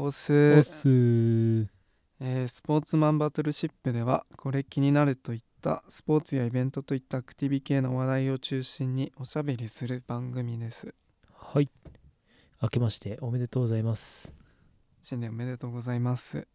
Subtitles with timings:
[0.00, 0.88] オおス、す。
[0.88, 1.66] ー
[2.20, 10.94] えースポーツマンバトルシップではこれ気になるといったスポーツやイベントといったアクティビ系の話題を中心におしゃべりする番組です。
[11.34, 11.68] はい。
[12.62, 14.32] 明けましておめでとうございます。
[15.02, 16.46] 新年おめでとうございます。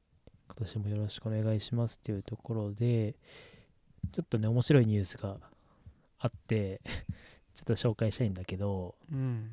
[0.47, 3.15] 今年もよろしくお願いしますっていうところで
[4.13, 5.35] ちょっとね面白いニュースが
[6.17, 6.79] あって
[7.55, 9.51] ちょっと紹介したいんだけどうん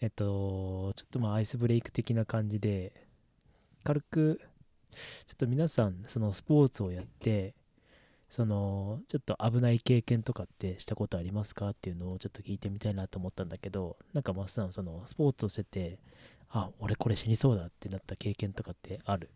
[0.00, 2.92] えっとちょっとまあアイスブレイク的な感じで
[3.84, 4.40] 軽く
[4.92, 7.54] ちょっと皆さんそのスポーツをやって
[8.30, 15.98] そのちょっと危ない経験とかってしたことありますかっていうのをちょっと聞いてみたいなと思ったんだけどなんかマスさんそのスポーツをしてて
[16.50, 19.30] あ俺これ死にそうだってなった経験とかってある？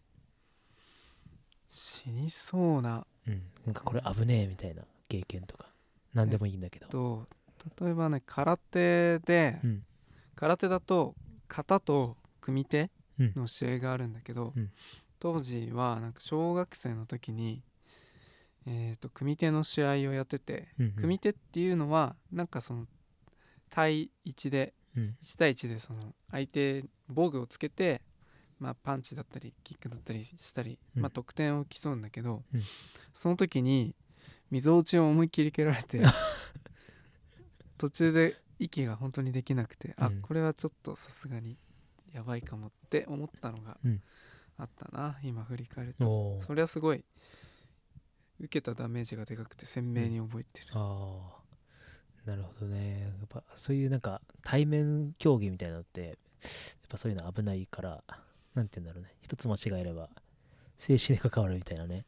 [1.68, 3.06] 死にそうな。
[3.26, 3.42] うん。
[3.64, 5.66] なんかこれ危ねえみたいな経験とか
[6.12, 6.88] 何でもいいんだけど。
[6.88, 7.26] と
[7.84, 9.84] 例えばね空手で、うん
[10.42, 11.14] 空手だと
[11.48, 13.32] 型と組手うん。
[13.36, 14.72] の試合があるんだけど、うん。
[15.20, 17.62] 当時はなんか小学生の時に、
[18.66, 20.92] えー、と組手の試合をやってて、うんうん。
[20.94, 22.86] 組手っていうのはなんかその
[23.70, 25.16] 対1でうん。
[25.22, 28.02] 1対1でその相手防具をつけて、
[28.58, 31.02] まあ、パンチだったりキックだったりしたり、うん。
[31.02, 32.62] まあ、得点を競うんだけど、うん。
[33.14, 33.94] その時に
[34.50, 36.02] 溝落ちを思いっきり蹴られて
[37.78, 40.20] 途中で息が本当にできなくて、あうん。
[40.20, 41.56] これはちょっとさすがに
[42.12, 44.02] やばいかもって思ったのがうん。
[44.58, 46.40] あったな、今振り返ると。
[46.40, 47.04] それはすごい
[48.38, 51.40] 受けたダメージがでかくて鮮明に覚えてる、あ
[52.26, 53.00] あなるほどね。
[53.02, 56.14] やっぱそういうなんか対面競技みたいなのってやっ
[56.88, 58.02] ぱそういうの危ないから
[58.54, 59.14] なんて言うんだろうね。
[59.22, 60.10] 一つ間違えれば
[60.76, 62.04] 静止に関わるみたいなね。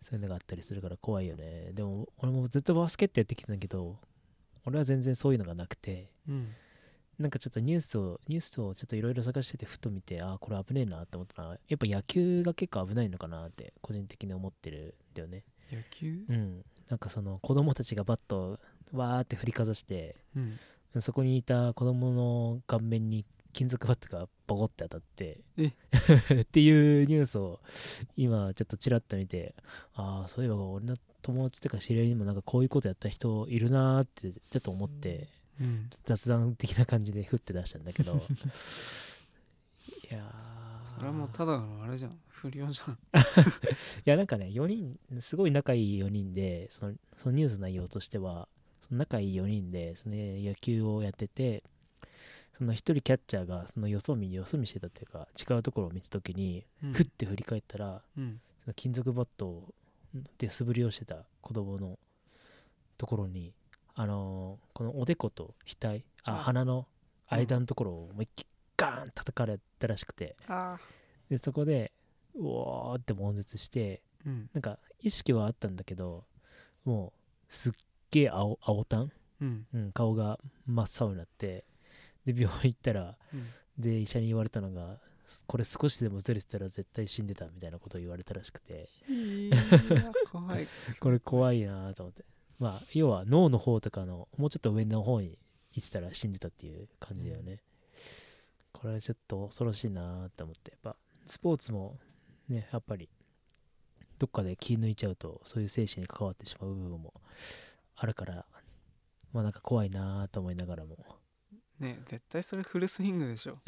[0.00, 1.72] そういうのがあったりするから怖いよね。
[1.72, 3.98] でも俺もずっとバスケットやってきたんだけど
[4.64, 6.48] 俺は全然そういうのがなくてうん。
[7.18, 15.44] なんかちょっとニュースをニュースをちょっといろいろ探しててふと見てああこれ危ねえなって思ったらやっぱ野球が結構危ないのかなって個人的に思ってるんだよね。
[15.70, 16.24] 野球？
[16.28, 18.58] うん、なんかその子供たちがバットを
[18.92, 20.58] わーって振りかざしてうん。
[21.00, 25.40] そこにいた子供の顔面に金属バットがボコって当たって
[26.42, 27.60] っていうニュースを
[28.16, 29.54] 今ちょっとちらっと見て
[29.94, 35.28] ああそういえば俺の友達とか知り合いにもなんかこういうことやった人いるなーってちょっと思って
[35.60, 35.90] うん。
[36.04, 38.14] 雑談的な感じで振って出したんだけど。
[40.10, 40.96] いやー。
[40.96, 42.18] それはもうただのあれじゃん。
[42.28, 42.94] 不良じゃん。
[42.94, 42.98] い
[44.04, 48.48] やなんかね4人すごい仲いい4人でそのそのニュースの内容としては
[48.90, 51.62] 仲いい4人でその野球をやってて
[52.56, 56.92] その1人キャッチャーがそのよそ見よそ見してたっていうか違うところを見た時にうん。
[56.92, 58.40] ふって振り返ったらうん。
[58.64, 59.68] その金属バットを
[60.38, 61.98] で素振りをしてた子供の
[62.98, 63.54] ところに
[63.94, 66.86] あのーこのおでこと額ああ鼻の
[67.28, 68.46] 間のところを思いっきり
[68.76, 70.78] ガーン叩かれたらしくてあ
[71.30, 71.92] でそこで
[72.34, 74.50] うおーって悶絶してーうん。
[74.52, 76.24] なんか意識はあったんだけど
[76.84, 77.12] も
[77.48, 77.72] うすっ
[78.10, 79.10] げえ青青たん。
[79.40, 81.64] うん、顔が真っ青になって
[82.24, 83.46] で病院行ったらうん。
[83.78, 84.98] で医者に言われたのが
[85.46, 88.88] これ少しでもずれてたら絶対死んでたみたいなことを言われたらしくて。
[90.30, 90.68] 怖い。
[91.00, 92.24] これ怖いなと思って。
[92.58, 95.38] まあ要は脳の方とかのもうちょっと上の方に
[95.72, 97.62] 行ってたら死んでたっていう感じだよね、
[98.72, 100.72] これはちょっと恐ろしいなと思って。
[100.72, 100.96] やっぱ
[101.26, 101.98] スポーツも
[102.48, 103.08] ねやっぱり
[104.18, 107.14] どっかで気抜いちゃうとそういう精神に関わってしまう部分も
[107.96, 108.44] あるから
[109.32, 110.96] まあなんか怖いなと思いながらも
[111.82, 113.58] ね絶対それフルスイングでしょ。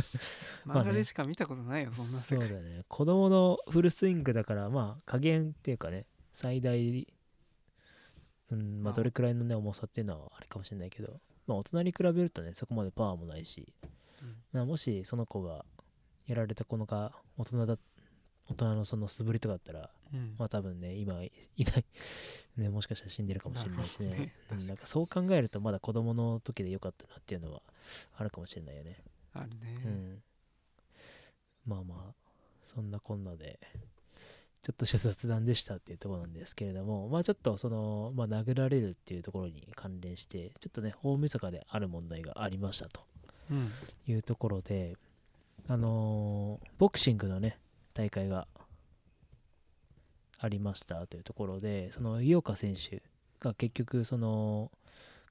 [0.64, 2.48] 漫画でしか見たことないよそんな世界。
[2.48, 2.84] そうだね。
[2.88, 7.06] 子供のフルスイングだからまあ加減っていうかね最大
[8.50, 8.94] うんまあまあ。
[8.94, 13.74] どれくらいのね重さっていうのはあれかもしれないけどまあ大人に比べるとねそこまでパワーもないし、
[14.22, 14.36] うん。
[14.52, 15.64] まあもしその子が
[16.26, 17.76] やられた子のが大人だ
[18.46, 19.88] 大人のその素振りとかだったらうん
[20.38, 21.84] まあ多分ね今いいない。
[22.56, 24.08] ねもしかしたら死んでるかもしれないしね。
[24.08, 24.34] ね。
[24.52, 27.62] うんなんかそう考えるとまだ子供の時でよかったなっていうのは
[28.16, 29.02] あるかもしれないよね。
[29.34, 29.82] あるね。
[29.84, 30.22] うん、
[31.66, 32.28] まあまあ
[32.64, 33.58] そんなこんなで
[34.62, 43.02] ちょっとした雑談でしたっていうところなんですけれどもまあちょっとその、まあ、殴られるっていうところに関連してちょっとね大晦日である問題がありましたと。
[43.50, 43.70] うん。
[44.06, 44.96] いうところで
[45.68, 47.58] あのーボクシングのね
[47.94, 48.46] 大会が
[50.38, 53.02] ありましたというところでその井岡選手
[53.40, 54.70] が結局その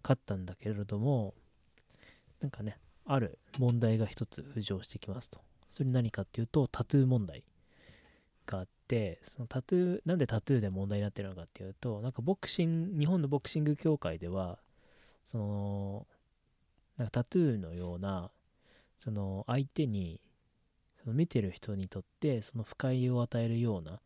[0.04, 1.33] 勝ったんだけれども
[2.42, 5.39] なんかねある問題が一つ浮上してきますと。
[5.71, 7.44] それ何かっていうとタトゥー問題
[8.45, 14.59] があってそのタトゥーなんでタトゥーで問題になってるのかっていうとなんかボクシング日本のボクシング協会では
[15.25, 16.07] その
[16.98, 18.31] なんかタトゥーのような
[18.98, 20.19] その相手に
[21.04, 24.00] その見てる人にとってその不快を与えるような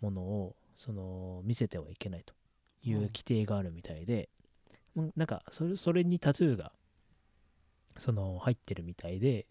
[0.00, 2.34] ものをその見せてはいけないと
[2.82, 3.02] いううん。
[3.06, 4.28] 規定があるみたいで、
[4.94, 6.72] もうなんかそれそれにタトゥーが
[7.96, 9.46] その入ってるみたいで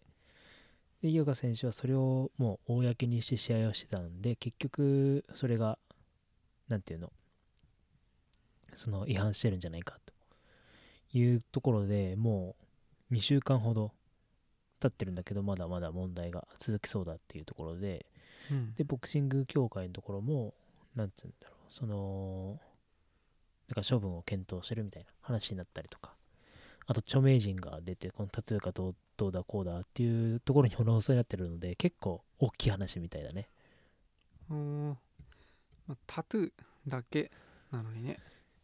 [1.02, 5.78] で井岡選手はそれをもう公にして試合をしてたんで結局それが
[6.68, 7.12] なんていうの
[8.74, 10.14] その違反してるんじゃないかと
[11.18, 12.56] いうところでも
[13.12, 13.92] う2週間ほど
[14.80, 18.06] 経ってるんだけどまだまだ問題が続きそうだっていうところで
[18.52, 18.74] うん。
[18.76, 20.54] でボクシング協会のところも
[20.96, 21.74] なんて言うんだろう。
[21.74, 22.60] その
[23.68, 26.14] なんか処分を検討してるみたいな話になったりとか。
[26.90, 33.48] あと著名人が出てこのタトゥーがどうどうだこうだっていうところに論争になってるので結構大きい話みたいだね。
[34.50, 34.96] おー
[35.88, 36.52] まあ、タトゥー
[36.88, 37.32] だけ
[37.72, 38.18] なのにね。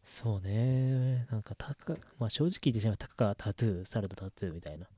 [0.04, 1.26] そうね。
[1.30, 4.88] なんかたか、まあ、正直言ってしまうたかがタトゥーされたタトゥーみたいな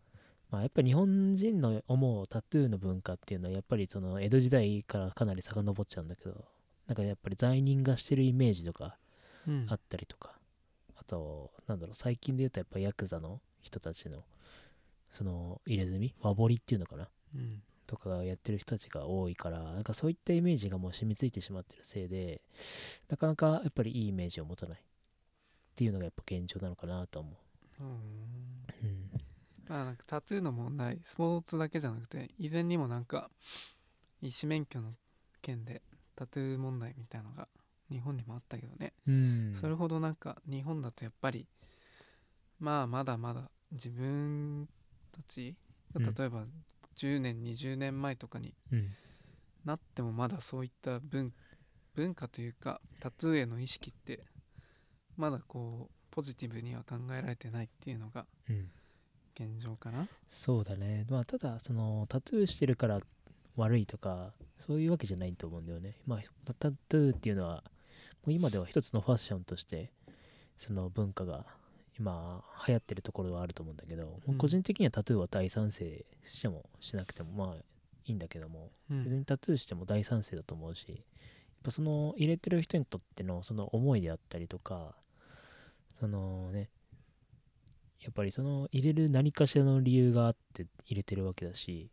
[0.50, 6.44] まあやっぱり日本人の思うタトゥーの文化っていうのはやっぱりその江戸時代からかなり遡っちゃうんだけど
[6.86, 8.96] なんかやっぱり罪人がしてるイメージとか
[9.46, 10.32] うんあったりとか、
[10.96, 14.24] あと、なんだろう、最近で言うとやっぱヤクザの人たちの、
[15.10, 22.42] その入れ墨、和彫りっていうのかなうんとかやってる人たちが多いから、なんかそういったイメージがもう染みついてしまってるせいで、
[23.08, 24.82] なかなかやっぱりいいイメージを持たないっ
[25.74, 27.30] ていうのがやっぱ現状なのかなと思
[27.80, 27.88] うんう。
[27.88, 27.98] うん。
[29.68, 33.30] まあなんかタトゥーの問題スポーツだけじゃなくて以前にもなんか
[34.22, 34.94] 医師免許の
[35.42, 35.82] 件で
[36.16, 37.48] タトゥー問題みたいのが
[37.90, 39.54] 日本にもあったけどね、うん。
[39.54, 41.46] それほどなんか日本だとやっぱり
[42.58, 44.68] まあまだまだ自分
[45.12, 45.54] たち
[45.94, 46.44] 例えば
[46.96, 48.90] 10年20年前とかにうん。
[49.64, 51.32] なってもまだそういった文
[51.94, 54.20] 文化というかタトゥーへの意識って
[55.16, 58.70] まだこうポジティブには考えられてないっていうのがうん。
[59.38, 60.08] 現状かな？
[60.28, 61.06] そうだね。
[61.08, 63.00] まあ、ただ、その、タトゥーしてるから
[63.56, 65.94] 悪いとか、そういうわけじゃないと思うんだよね。
[66.06, 67.62] まあ、タタトゥーっていうのは、
[68.24, 69.92] もう今では一つのファッションとして、
[70.56, 71.46] その文化が
[71.98, 77.56] 今流行ってるところはあると思うんだけど、もう個人的にはタトゥーは大賛成してもしなくてもまあ
[78.06, 80.98] いいんだけども、うん別にタトゥーしても大賛成だと思うし、やっ
[81.62, 84.96] ぱその入れてる人にとってのその思いであったりとか、
[85.98, 86.68] そのね、
[88.08, 91.90] やっぱりその入れる何かしらの理由があって入れてるわけだし、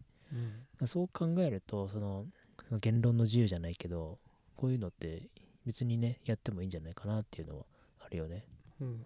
[0.81, 0.88] うん。
[0.88, 2.25] そう考えるとその
[2.69, 4.17] その言論の自由じゃないけど
[4.56, 5.23] こういうのって
[5.65, 7.65] 別にねやってもいいんじゃないかなっていうのは
[8.00, 8.45] あるよね、
[8.79, 9.06] うん。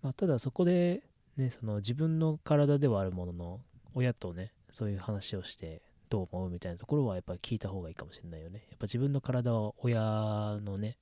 [0.00, 1.02] まあ、ただそこで
[1.36, 3.60] ねその自分の体ではあるものの
[3.94, 8.64] 親とねそういう話をしてどう思うみたいなところはやっぱり聞いた方がいいかもしれないよね。
[8.70, 10.96] やっぱ自分の体は親のね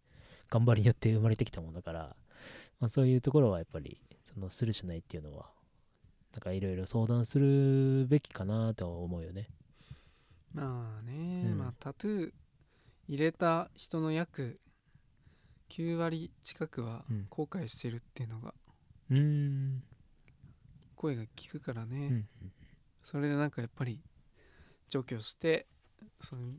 [0.48, 2.16] 頑張りによって生まれてきたものだから、
[2.80, 4.00] まあ、そういうところはやっぱり
[4.32, 5.46] そのするしないっていうのは
[6.32, 9.48] なんかいろいろ相談するべきかなとは思うよね。
[10.54, 11.58] まあね、うん。
[11.58, 12.32] まあタトゥー
[13.08, 14.60] 入れた人の約
[15.68, 17.26] 9割近くはうん。
[17.28, 18.54] 後悔してるっていうのが
[19.10, 19.82] うーん。
[20.96, 22.28] 声が聞くからね、うん
[23.02, 23.98] それでなんかやっぱり
[24.88, 25.66] 除去して
[26.20, 26.52] その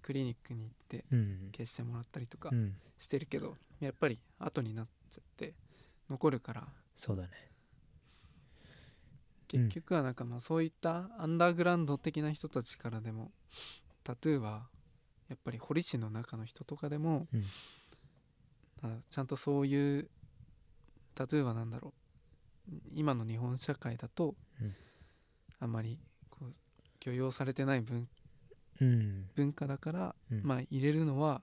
[0.00, 1.50] クリニックに行ってうん。
[1.54, 2.74] 消してもらったりとかうん。
[2.98, 5.54] してるけど、やっぱり後になっちゃって
[6.08, 6.66] 残るから
[6.96, 7.28] そうだね。
[9.48, 13.30] 結局はなんかまあそういったアンダーグラウンド的な人たちからでも
[14.02, 14.66] タトゥーは
[15.28, 17.44] やっぱり堀市の中の人とかでも、うん。
[18.82, 20.08] あちゃんとそういう
[21.14, 21.94] タトゥーは何だろ
[22.68, 24.74] う今の日本社会だと、うん。
[25.60, 25.98] あまり
[26.30, 26.52] こう
[27.00, 28.08] 許容されてない文
[28.80, 29.28] うん。
[29.34, 30.42] 文化だから、うん。
[30.42, 31.42] まあ入れるのは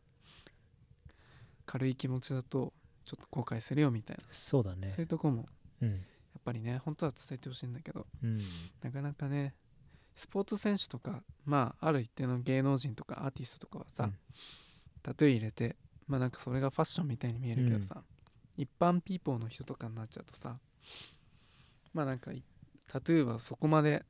[1.66, 2.74] 軽い気持ちだと
[3.05, 4.89] ちょっと後悔するよみたいな、そうだね。
[4.91, 5.48] そういうとこも
[5.81, 5.89] うん。
[5.91, 5.95] や
[6.39, 8.07] っぱりね本当は伝えてほしいんだけど。
[8.24, 8.41] うん。
[8.81, 9.53] なかなかね
[10.15, 14.13] スポーツ選手とかまあある一定の芸能人とかアーティストとかはさ、うん。
[15.01, 15.75] タトゥー入れて
[16.07, 18.03] まあなんかそれがファッションみたいに見えるけどさ、
[18.57, 20.57] 一般ピーポーの人とかになっちゃうとさ
[21.93, 22.43] まあなんかい
[22.88, 24.03] タトゥーはそこまで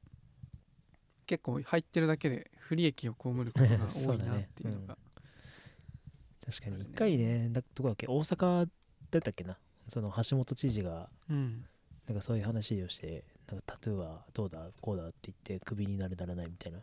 [1.26, 4.98] 結構入ってるだけで不利益を被ることが多いなっていうのが
[6.46, 6.76] 確かに。
[6.76, 7.50] あるね一回ね。
[7.50, 8.08] だどこだっけ？
[8.08, 8.68] 大阪
[9.14, 9.58] だったっけな？
[9.88, 11.66] その橋本知事がうん。
[12.06, 14.68] なんかそういう話をしてなんかタトゥーはどうだ？
[14.82, 16.80] こうだって言ってクビになるならないみたいな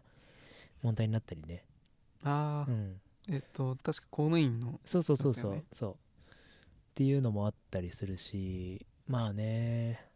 [0.83, 1.63] 問題になったりね。
[2.23, 3.01] ああ、うん。
[3.29, 4.81] えっと確か公務員の。
[4.87, 5.93] そうそうそうそう、そう。
[5.93, 5.97] っ
[6.95, 10.07] ていうのもあったりするしまあね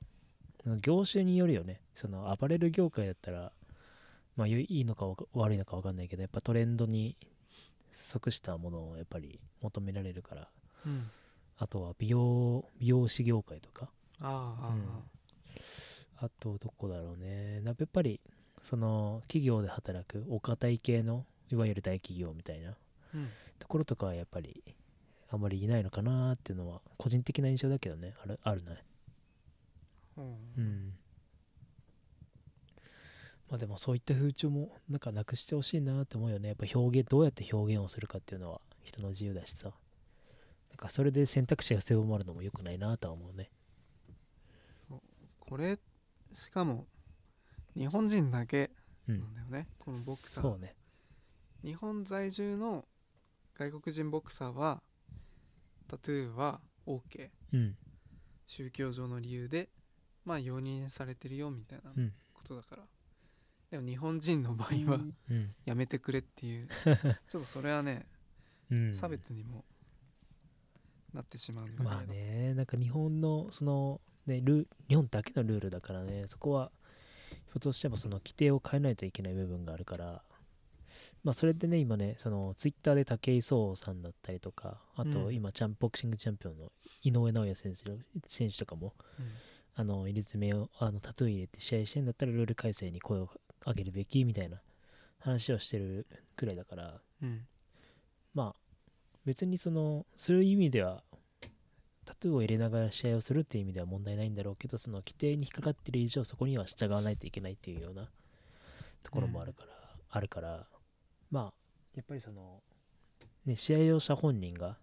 [0.80, 1.80] 業種によるよね。
[1.94, 3.52] そのアパレル業界だったら
[4.36, 7.16] まあいいのか悪いのか分かんないけどやっぱトレンドに
[7.92, 10.48] 即したものをやっぱり求められるから。
[10.86, 11.10] うん
[11.58, 13.88] あとは美容美容師業界とか。
[14.20, 14.84] あうん。
[16.16, 17.60] あとどこだろうね。
[17.60, 18.20] なやっぱり
[18.62, 22.74] その企業で働くお堅い系のいわゆる大企業みたいな。
[23.14, 23.28] うん。
[23.58, 24.62] ところとかはやっぱり
[25.30, 28.14] あんまりいないのかなっていうのは個人的な印象だけどね。
[28.22, 28.84] あるあるね。
[30.16, 30.24] うん。
[30.56, 30.92] うん。
[33.50, 36.48] まあでもそういった風潮もなんかなくしてほしいなって思うよね。
[36.48, 39.72] やっぱ表現どうやって表現をするかっていうのは人の自由だしさ
[40.74, 43.48] なんかそれで選択肢が狭まるのも良くないなとは思うね。
[45.38, 45.78] これ
[46.32, 46.88] しかも
[47.76, 48.72] 日本人だけ
[49.06, 49.20] うん。
[49.20, 50.42] なんだよね、このボクサー。
[50.42, 50.74] そうね。
[51.62, 52.84] 日本在住の
[53.56, 54.82] 外国人ボクサーは
[55.86, 57.76] タトゥーは OK うん。
[58.48, 59.68] 宗教上の理由で
[60.24, 62.12] まあ容認されてるよみたいなうん。
[62.32, 62.82] ことだから、
[63.70, 64.98] でも日本人の場合は
[65.30, 65.54] うん。
[65.64, 66.66] やめてくれっていう。
[66.76, 68.06] ちょっとそれはね
[68.72, 68.96] うん。
[68.96, 69.64] 差別にも
[71.14, 76.70] なってしまうまあねなんか日本のそのねル日本だけのルールだからねそこは
[77.30, 80.22] ひょっとしてもその規定を変えないといけない部分があるから
[81.22, 85.34] まあそれでね今ねそのツイッターで武井壮さんだったりとかあとうん。
[85.34, 86.70] 今チャンボクシングチャンピオンの
[87.02, 87.82] 井上尚弥選手
[88.26, 89.26] 選手とかもうん。
[89.76, 93.28] あの入れ墨をあのタトゥー入れて試合してんだったらルール改正に声を
[93.66, 94.58] 上げるべきみたいな
[95.18, 96.06] 話をしてる
[96.36, 97.46] くらいだからうん。
[98.34, 98.63] まあ
[99.24, 101.02] 別にそのする意味では
[102.04, 108.08] タトゥーを入れながら試合をするっていう意味では問題ないんだろうけどその規定に引っかかってる以上そこには従わないといけないっていうような
[109.02, 109.68] ところもあるから、
[110.10, 110.66] あるから
[111.30, 111.52] まあ
[111.94, 112.60] やっぱりその
[113.46, 114.76] ね試合をした本人が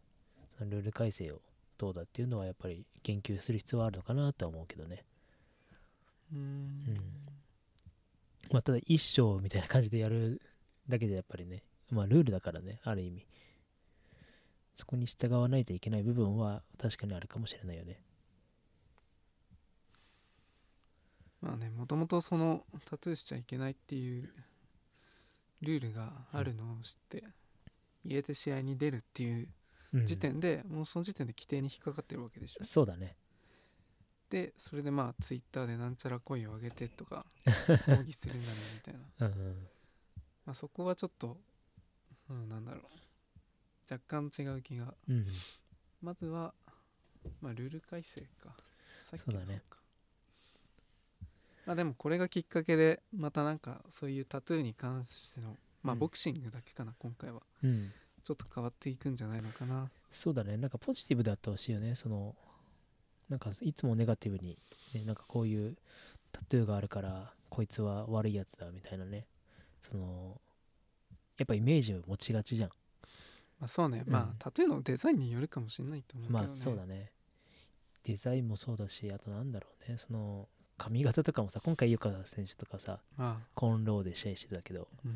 [0.57, 1.41] そのルール改正を
[1.77, 5.03] どうだっていうのはやっぱり言及する必要はあるのかなとは思うけどね。
[6.31, 6.41] うーん。
[6.41, 6.97] うん。
[8.51, 10.41] まあただ一生みたいな感じでやる
[10.87, 13.25] だけじゃやっぱりねまあルールだからねある意味
[14.75, 18.01] そこに従わないといけない部分は確かにあるかもしれないよね。
[21.41, 24.29] まあねもともとそのタトゥーしちゃいけないっていう
[25.61, 27.23] ルールがあるのを知って
[28.05, 29.47] 入れて試合に出るっていう
[29.93, 30.05] うん。
[30.05, 32.63] 時点で、もうその時点で規定に引っかかってるわけでしょ。
[32.63, 33.17] そうだね。
[34.29, 37.25] でそれでまあツイッターでなんちゃら声を上げてとか
[37.85, 39.67] 抗議するんだねみたいな、うんうん。
[40.45, 41.37] まあ、そこはちょっと、
[42.29, 42.83] うん、なんだろう
[43.91, 44.93] 若干違う気が。
[45.09, 45.25] うん
[46.01, 46.51] まずは、
[47.41, 48.55] まあ、ルール改正か。
[49.05, 49.61] さっきそうだね。
[49.69, 49.77] か。
[51.67, 55.99] まあでもこれがきっかけでまたなんかそういうタトゥーに関してのまあうん。
[55.99, 57.41] ボクシングだけかな、今回は。
[57.63, 57.91] うん。
[58.23, 59.89] ちょっと変わっていくんじゃないのかな。
[60.11, 60.57] そうだね。
[60.57, 61.95] なんかポジティブであってほしいよね。
[61.95, 62.35] その
[63.29, 64.57] なんかいつもネガティブに、
[64.93, 65.77] ね、なんかこういう
[66.31, 69.27] タトゥーがあるからこいつは悪いやつだみたいなね。
[69.79, 70.41] その
[71.37, 72.69] やっぱイメージを持ちがちじゃん
[73.61, 74.11] まあそうね、うん。
[74.11, 77.11] まあタトゥーのデザインによるかもしれないと思うけど、ね、まあそうだね。
[78.03, 79.97] デザインもそうだしあとなんだろうね。
[79.97, 84.87] その髪型とかもさ今回井岡選手とかさまあ、コーンローで試合してたけど。
[85.05, 85.11] うん。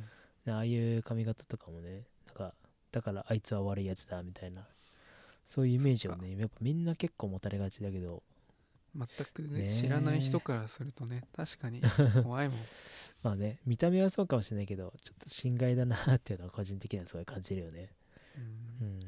[0.46, 2.54] ねああいう髪型とかもねなんか
[2.92, 4.62] だからあいつは悪いやつだみたいな
[5.48, 8.22] そういうイメージをねやっぱみんな結構持たれがちだけど。
[8.96, 9.70] 全くねねえ。
[9.70, 11.82] 知らない人からするとね確かに
[12.24, 12.60] 怖いもん。
[13.24, 17.90] まあね見た目はそうかもしれないけどちょっと心外だなっていうのは個人的にはすごい感じるよね
[18.38, 18.40] う
[18.84, 18.88] ん。
[18.88, 19.00] うん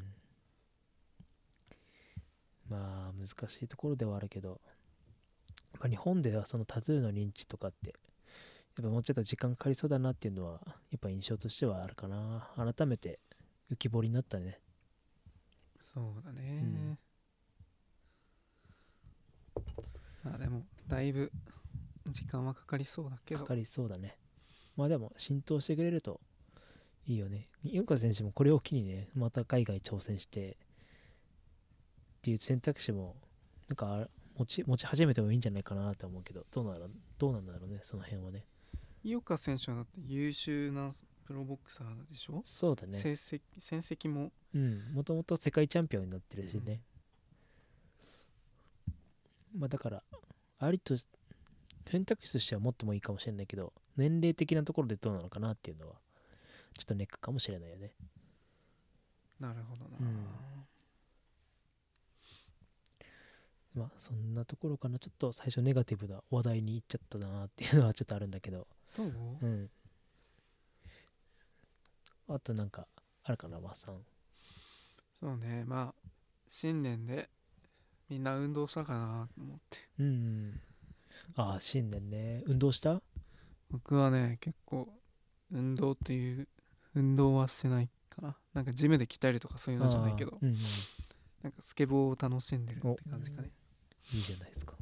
[2.68, 4.60] まあ難しいところではあるけど、
[5.80, 12.50] まあ、日本ではそのタトゥーの認知とかってやっぱもうちょっと時間かかりそうだなっていうのはやっぱ印象としてはあるかな。
[12.56, 13.18] 改めて
[13.72, 14.60] 浮き彫りになったね。
[15.94, 16.96] そうだね、
[20.22, 21.32] まあでもだいぶ
[22.06, 23.40] 時間はかかりそうだけど。
[23.40, 24.16] かかりそうだね。
[24.76, 26.20] まあでも浸透してくれると
[27.08, 27.48] いいよね。
[27.64, 30.54] ヨンカ選手もこれを機にねまた海外挑戦してっ
[32.20, 33.16] ていう選択肢も
[33.68, 36.86] なんか持ち持ち始めてもいいんじゃないかなと思うけどどうなら
[37.18, 38.44] どうなんだろうねその辺はね。
[39.02, 40.92] 井岡選手はだって優秀な
[41.24, 42.98] プロボクサーでしょ、そうだね。
[42.98, 44.30] 成績戦績も。
[44.54, 44.92] うん。
[44.92, 46.82] もともと世界チャンピオンになってるしね、
[49.56, 50.02] まあだから
[50.58, 50.94] ありと
[51.90, 55.94] 選択肢としてはもっともいいかもしれないけど年齢的なところでどうなのかなっていうのは
[56.78, 57.92] ちょっとネックかもしれないよね。
[59.38, 60.26] なるほどな、うん。
[63.74, 64.98] まあそんなところかな。
[64.98, 68.66] ちょっと最初ネガティブな話題に行っちゃったなっていうのはちょっとあるんだけど。
[68.88, 69.10] そう、う
[69.46, 69.70] ん。
[72.28, 72.86] あとなんか
[73.24, 74.00] あるかなマッさん。
[75.20, 75.64] そうね。
[75.66, 76.08] まあ
[76.48, 77.28] 新年で
[78.08, 79.78] みんな運動したかなと思って。
[79.98, 80.60] うんうん。
[81.36, 82.42] ああ新年ね。
[82.46, 83.02] 運動した？
[83.70, 84.88] 僕はね結構
[85.52, 86.48] 運動っていう
[86.98, 88.36] 運動はしてないかな。
[88.52, 90.38] なんかジムで鍛えるとかそういうのじゃないけど。
[90.42, 90.56] うんうん。
[91.42, 93.50] なんかスケボーを楽しんでるって感じかね。
[94.12, 94.74] いいじゃないですか。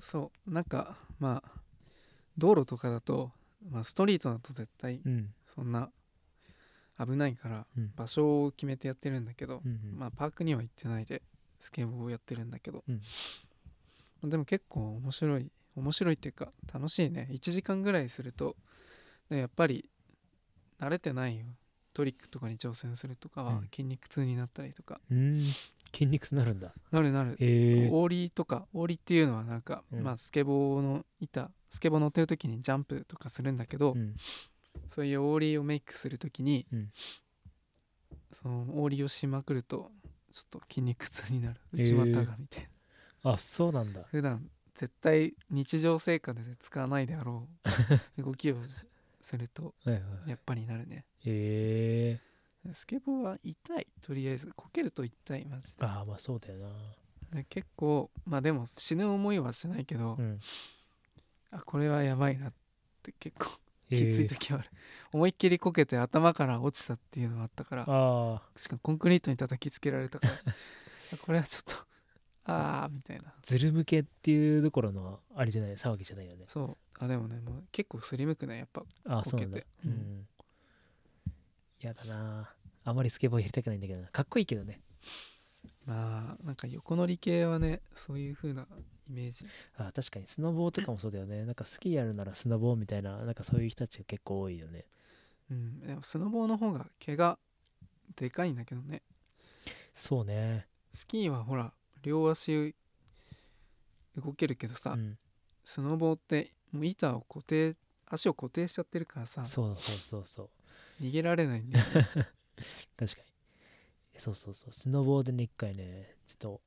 [0.00, 0.50] そう。
[0.52, 1.60] なんかまあ
[2.38, 3.32] 道路とかだと、
[3.68, 5.34] まあ、ストリートだと絶対うん。
[5.54, 5.90] そんな
[6.98, 7.92] 危ないからうん。
[7.96, 9.98] 場所を決めてやってるんだけど、うんうん。
[9.98, 11.22] まあパークには行ってないで
[11.58, 12.92] スケボーをやってるんだけど、う
[14.26, 14.30] ん。
[14.30, 17.28] でも結構面白い面白いっていうか楽しいね。
[17.32, 18.56] 1時間ぐらいすると
[19.28, 19.90] でやっぱり
[20.80, 21.44] 慣れてない
[21.92, 23.68] トリックとかに挑戦するとかはうん。
[23.70, 25.42] 筋肉痛になったりとか、うん。
[25.92, 26.74] 筋肉痛なるんだ。
[26.90, 27.36] なるなる。
[27.40, 30.02] へえオーリーとかオーリーっていうのはなんか、うん。
[30.02, 34.14] まあスケボーの板スケボー乗ってる時にジャンプとかするんだけど、うん。
[34.90, 36.90] そういうオーリーをメイクする時に、うん。
[38.32, 39.90] そのオーリーをしまくると
[40.30, 41.60] ちょっと筋肉痛になる。
[41.72, 42.68] 内股がみたい
[43.24, 44.02] な、あそうなんだ。
[44.10, 47.48] 普段絶対日常生活で使わないであろ
[48.18, 48.56] う動きを
[49.26, 50.30] するとはいはい。
[50.30, 51.04] やっぱりなるね。
[51.24, 52.20] へ
[52.64, 52.72] え。
[52.72, 53.86] スケボーは痛い。
[54.00, 56.68] とりあえずこけると痛いマジああまあそうだよな。
[57.32, 60.40] でで結構まあでも死ぬ思いはしないけど、うん。
[61.50, 62.52] あこれはやばいなっ
[63.02, 63.58] て結構
[63.90, 64.70] へきついえ時はある、
[65.12, 67.86] 思いっきりこけて頭から落ちたっていうのがあったからあ
[68.36, 70.34] あしかもコンクリートに叩きつけられたから。
[71.14, 71.85] あ これはちょっと
[72.46, 73.34] ああみたいな。
[73.42, 76.44] ずる向けっていうところのあれじゃない騒ぎじゃないよね。
[76.48, 76.76] そう。
[76.98, 78.82] あでもねもう結構すりむくねやっぱ。
[79.06, 79.58] ああそうなんだ。
[79.58, 79.92] ううん。
[79.92, 80.26] ん。
[81.80, 82.50] やだな。
[82.84, 84.08] あまりスケボーやりたくないんだけどな。
[84.08, 84.80] かっこいいけどね。
[85.84, 88.66] まあなんか横乗り系はねそういう風な
[89.08, 89.46] イメージ。
[89.76, 91.44] あ確かにスノボーとかもそうだよね。
[91.44, 94.84] なんかスキーやるならスノボーみたいななんかそういう人たちが結構多いよね。
[95.50, 95.80] うん。
[95.80, 97.38] でもスノボーの方が毛が
[98.16, 99.02] でかいんだけどね。
[99.94, 100.66] そうね。
[100.92, 101.72] スキーはほら
[102.06, 102.72] 両足
[104.16, 105.18] 動けるけどさ、うん。
[105.64, 107.74] スノボーってもう板を固定
[108.08, 111.02] 足を固定しちゃってるからさそうそうそうそう。
[111.02, 111.92] 逃げられないんだよね。
[112.96, 114.20] 確かに。
[114.20, 114.72] そうそうそう。
[114.72, 116.60] スノボーでね一回ねちょっと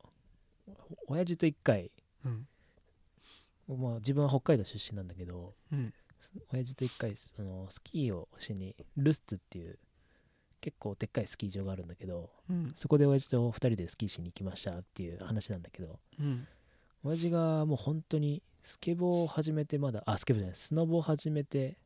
[1.08, 1.90] お親父と一回
[2.26, 2.48] うん。
[3.80, 5.94] まあ自分は北海道出身なんだけどうん。
[6.20, 9.80] す親父と一回そのスキーをしにルスツっていう
[10.62, 12.74] 結構でっかいスキー場があるんだけどうん。
[12.76, 16.48] そこで親父と2人でスキーしに行きましたっていう話なんだけどうん。
[17.04, 21.78] 親父がもう本当にスケボーを始めてまだあスケボーじゃないスノボを始めて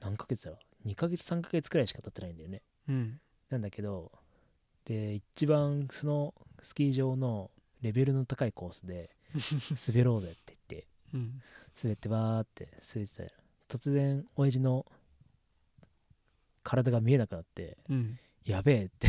[0.00, 2.62] 何ヶ月だろう2ヶ月3ヶ月くらいしか経ってないんだよね。
[2.88, 3.20] うん。
[3.50, 4.12] なんだけど
[4.84, 7.50] で一番そのスキー場の
[7.82, 9.10] レベルの高いコースで
[9.88, 11.42] 滑ろうぜって言ってうん。
[11.82, 13.30] 滑ってバーって滑ってたら
[13.68, 14.84] 突然親父の
[16.62, 18.18] 体が見えなくなってうん。
[18.44, 19.08] やべえって。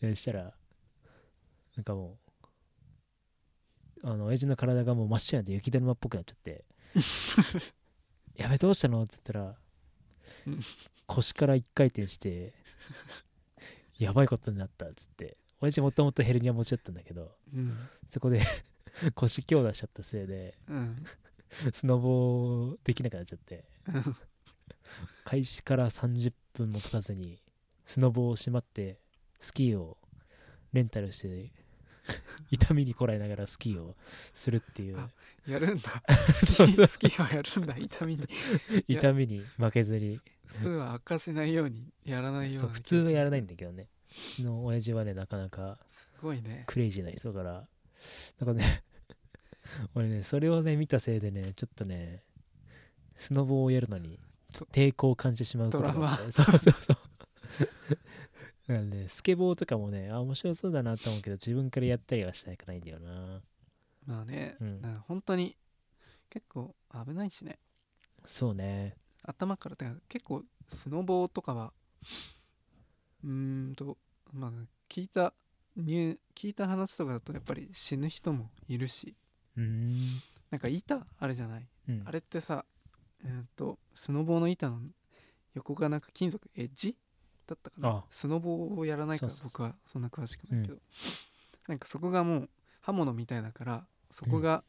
[0.00, 0.52] でしたら
[1.76, 2.18] なんかも
[4.02, 6.64] うあの親父の体がもう真っ白になって雪だるまっぽくなっちゃって
[8.34, 9.02] やべどうしたの？
[9.02, 9.56] っつったら
[10.46, 10.60] うん
[11.06, 12.52] 腰から一回転して
[13.98, 18.40] やばいことになったっつって親父もともとヘルニア持ちだったんだけどうんそこで
[19.14, 21.04] 腰強打しちゃったせいでうん。
[21.72, 23.64] スノボーできなくなっちゃって
[25.24, 27.38] 開始から30分も経たずに
[27.84, 28.98] スノボをしまって
[29.38, 29.98] スキーを
[30.72, 31.50] レンタルして
[32.50, 33.96] 痛みにこらえながらスキーを
[34.32, 34.98] するっていう。
[34.98, 35.10] あ
[35.46, 36.02] やるんだ。
[36.32, 36.86] そうそう。
[36.86, 37.76] スキーはやるんだ。
[37.76, 38.26] 痛みに。
[38.86, 40.20] 痛みに負けずに。
[40.46, 43.88] 普通は悪化しないようにやらないようなそう普通はやらないんだだけどね。
[44.32, 46.64] うちの親父はねなかなかすごいね。
[46.66, 47.52] クレイジーな人だから。
[48.38, 48.84] だからね
[49.94, 52.22] 俺ねそれをね見たせいでねちょっとね
[53.18, 54.18] スノボをやるのに
[54.72, 56.32] 抵抗を感じてしまうことがあって。
[56.32, 56.96] そうそうそう。
[58.68, 63.42] だからねスケボーとかもねあ面白そうだなと思うけど自分からやったりはしたくないんだよな。
[64.06, 65.02] まあね、うん。
[65.06, 65.56] 本当に
[66.30, 67.58] 結構危ないしね。
[68.24, 68.96] そうね。
[69.22, 71.72] 頭からだから結構スノボーとかは
[73.24, 73.98] うーんと
[74.32, 74.52] まあ
[74.88, 75.34] 聞いた
[75.76, 79.16] ニュー聞いた話とかだとやっぱり死ぬ人もいるし。
[79.56, 80.22] うーん。
[80.50, 81.66] なんか板あるじゃない。
[81.88, 82.02] うん。
[82.06, 82.64] あれってさ
[83.24, 84.80] えーっとスノボーの板の
[85.54, 86.96] 横がなんか金属エッジ
[87.46, 87.88] だったかな？
[87.88, 90.78] あスノボーをやらないから僕はそんな詳しくないけど、
[91.66, 92.48] なんかそこがもう
[92.80, 94.62] 刃物みたいだからそこが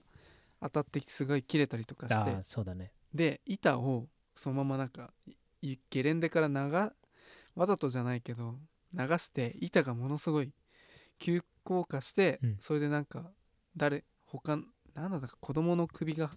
[0.61, 2.91] 当たってすごい切れたりとかして、ああそうだね。
[3.13, 5.11] で板をそのままなんか
[5.61, 6.53] いゲレンデから流
[7.55, 8.55] わざとじゃないけど
[8.93, 10.51] 流して板がものすごい
[11.17, 12.57] 急降下して、うん。
[12.59, 13.31] それでなんか
[13.75, 14.57] 誰他
[14.95, 16.31] なんだか子供の首が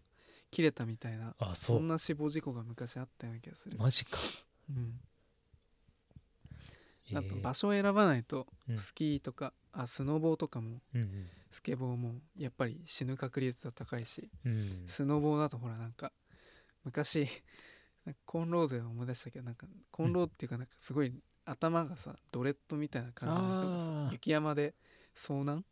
[0.52, 4.18] 切れたみたいなあそそんな死亡事故が昔あったような気がする、マジか。
[4.70, 5.00] うん、
[7.10, 8.78] えあとー場所を選ばないとうん。
[8.78, 14.52] スキーとか、あスノボーとかもうんスケボーもやっぱり死ぬ確率は高いしうん。
[14.52, 16.12] うんスノボーだとほらなんか
[16.84, 17.26] 昔
[18.04, 21.12] なんかコンローゼを思い出したけどなんかコンローっていうかなんかすごい
[21.44, 24.12] 頭がさドレッドみたいな感じの人があさー。
[24.12, 24.74] 雪山で
[25.16, 25.64] 遭難？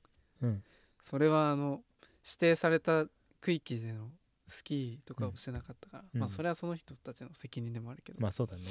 [0.43, 0.63] うん。
[1.03, 1.83] それはあの
[2.25, 3.07] 指定された
[3.41, 4.09] 区域での
[4.51, 6.21] スキーとかをしてなかったから、うん。
[6.21, 8.63] まあそれはその人たちの責任でもあるけど、まあそうだね。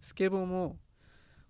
[0.00, 0.76] スケボーも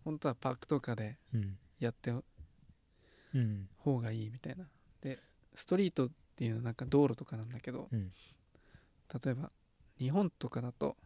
[0.04, 1.58] 本当はパークとかでうん。
[1.78, 3.68] やってうん。
[3.78, 4.66] 方がいいみたいな。
[5.00, 5.18] で
[5.54, 8.12] ストリートっていうのはなんか道路とかなんだけど、うん。
[9.24, 9.50] 例えば
[9.98, 10.96] 日本とかだと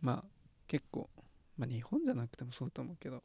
[0.00, 0.24] まあ
[0.66, 1.08] 結構
[1.56, 3.22] まあ日本じゃなくてもそうだと思うけど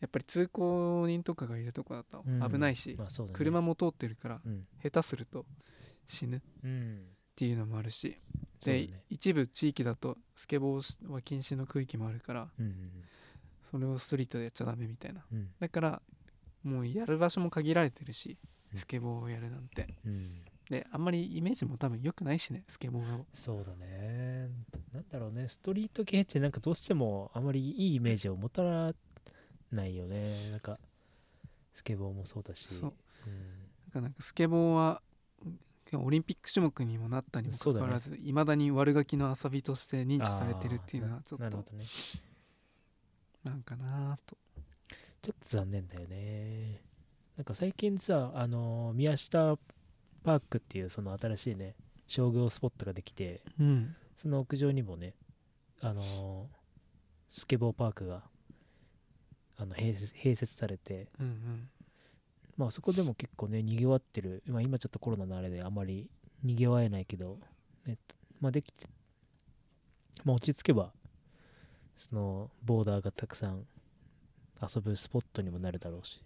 [0.00, 2.50] やっぱり通行人とかがいるとこだとうん。
[2.50, 2.96] 危ないし、
[3.32, 4.66] 車も通ってるからうん。
[4.82, 5.44] 下手すると
[6.06, 6.38] 死ぬ。
[6.38, 7.02] っうん
[7.40, 8.18] ていうのもあるし
[8.62, 9.02] で、ね。
[9.08, 12.74] 一部地域だとスケボーは禁止の区域もあるからうん
[13.70, 15.24] それをストリートでやっちゃダメみたいな。
[15.32, 15.48] うん。
[15.60, 16.02] だから
[16.64, 18.36] もうやる場所も限られてるし
[18.72, 18.78] うん。
[18.78, 19.86] スケボーをやるなんて。
[20.04, 20.42] うん。
[20.68, 23.26] であんまりイメージも多分良くないしねスケボーを。
[23.32, 24.50] そうだね。
[24.92, 25.46] なんだろうね。
[25.48, 28.62] ストリート系ってなんかどうしてもあまりいいイメージを持た
[29.70, 30.50] ないよね。
[30.50, 30.78] なんか
[31.72, 32.66] スケボーもそうだし。
[32.68, 32.92] そう。
[33.94, 34.02] うん。
[34.02, 35.00] なんかスケボーは
[35.96, 41.64] オリンピック種目にもなったにもかかわらずいま、未だに悪ガキの遊びとして認知されてるっていうのはちょっとな
[43.44, 44.36] なんかなと。
[45.22, 46.82] ちょっと残念だよね。
[47.36, 49.56] なんか最近さあの宮下
[50.22, 51.74] パークっていうその新しいね
[52.06, 53.96] 商業スポットができてうん。
[54.16, 55.14] その屋上にもね
[55.80, 56.48] あの
[57.28, 58.22] スケボーパークが
[59.56, 61.68] あの併設併設されてうんうん
[62.60, 66.10] まあそこでも結構ね賑わってる、まあ、今ちょっとコロナのあれであまり
[66.44, 67.38] 賑わえないけど、
[67.86, 67.96] ね
[68.38, 68.86] まあできて、
[70.24, 70.92] まあ、落ち着けば
[71.96, 73.64] そのボーダーがたくさん
[74.60, 76.20] 遊ぶスポットにもなるだろうし。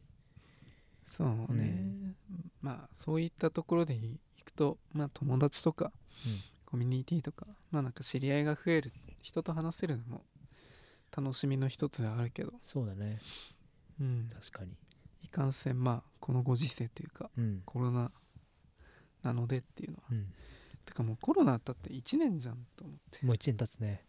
[1.07, 2.17] そうね、うん。
[2.61, 5.93] まあそういったところで行くとまあ友達とか、
[6.27, 6.41] うん。
[6.65, 8.93] コミュニティとかまあなんか知り合いが増える
[9.23, 10.25] 人と話せるのも
[11.17, 13.21] 楽しみの一つではあるけど、そうだね。
[14.01, 14.73] うん、確かに。
[15.23, 17.61] いかんせんまあこのご時世というかうん。
[17.67, 18.11] コロナ
[19.23, 20.05] なのでっていうのは。
[20.11, 20.27] うん。
[20.87, 23.27] てかもうコロナだって1年じゃんと思って。
[23.27, 24.07] もう1年経つね。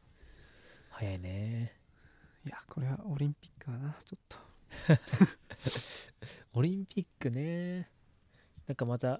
[0.92, 1.74] 早いね。
[2.46, 4.38] いやこれはオリンピックだなちょっと。
[6.58, 7.90] オリンピックね。
[8.66, 9.16] なんかまた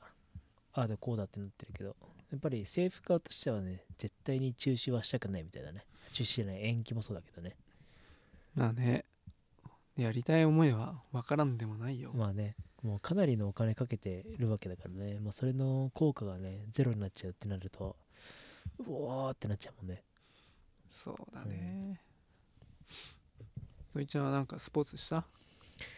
[0.72, 1.98] ああだこうだってなってるけど
[2.32, 5.86] やっぱり政府側としてはね絶対に中止はしたくないみたいだね。
[6.14, 7.58] 中止じゃない延期もそうだけどね。
[8.54, 9.04] まあね。
[9.98, 12.56] やりたい思いは分からんでもないよ、まあね
[12.86, 17.96] もうかなりのお金かけてるわけだからね、まあ、それの効果がねゼロになっちゃうってなると
[18.88, 20.04] うわーってなっちゃうもんね。
[20.90, 22.00] そうだね。
[23.94, 25.26] ドイちゃんはなんかスポーツした？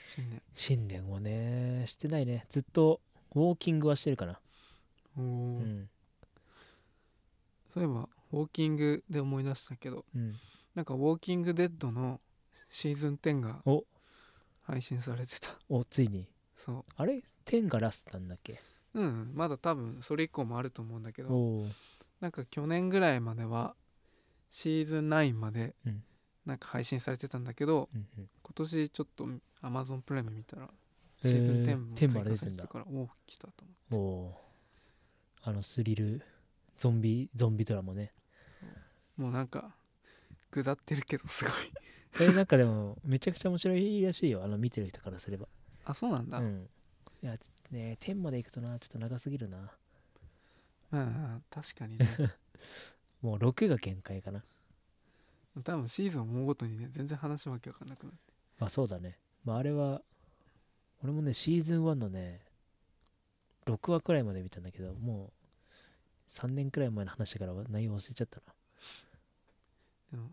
[0.05, 0.41] 新年。
[0.55, 2.45] 新年はねしてないね。
[2.49, 3.01] ずっと
[3.35, 4.39] ウォーキングはしてるかな。
[5.17, 5.27] おお、う
[5.59, 5.89] ん。
[7.73, 10.35] そういえばウォーキングで思い出したけどうん。
[10.73, 12.21] なんかウォーキングデッドの
[12.69, 13.83] シーズン10がお。
[14.63, 15.51] 配信されてた。
[15.69, 18.59] おついにそあれ？10がラストなんだっけ？
[18.93, 21.65] ううんまだ多分それ以降もあると思うんだけど
[22.19, 23.75] なんか去年ぐらいまでは
[24.49, 26.03] シーズン9までうん。
[26.45, 28.29] なんか配信されてたんだけど、うんうん。
[28.41, 29.27] 今年ちょっと
[29.61, 30.69] Amazon プライム見たら
[31.21, 32.39] シーズン10も追10まで加出てんだ。
[32.39, 33.53] されてたからおお来たと
[33.91, 36.21] 思おおーあのスリル
[36.77, 38.13] ゾンビゾンビドラマね。
[39.19, 39.23] う。
[39.23, 39.75] もうなんか
[40.53, 41.53] 下ってるけどすごい。
[42.21, 44.41] えなんかでもめちゃくちゃ面白いらしいよ。
[44.43, 45.47] あの見てる人からすれば
[45.89, 46.69] あそうなんだ、うん。
[47.23, 47.37] いや
[47.71, 49.71] ね10まで行くとなちょっと長すぎるな。
[50.91, 52.07] まあ確かにね。
[53.21, 54.43] もう6が限界かな。
[55.63, 58.33] 多分シーズンを追うごとにね全然話わけわかんなくなって。
[58.59, 59.17] まあそうだね。
[59.45, 60.01] まああれは
[61.03, 62.41] 俺もねシーズン1のね
[63.65, 65.31] 6話くらいまで見たんだけども
[66.27, 68.53] う3年くらい前の話だから内容忘れちゃったな。
[70.11, 70.31] でも